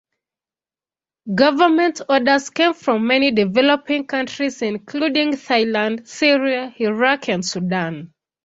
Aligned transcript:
Government 1.35 2.01
orders 2.09 2.49
came 2.49 2.73
from 2.73 3.05
many 3.05 3.29
developing 3.29 4.07
countries 4.07 4.59
including 4.63 5.33
Thailand, 5.33 6.07
Syria, 6.07 6.73
Iraq 6.79 7.29
and 7.29 7.45
Sudan. 7.45 8.11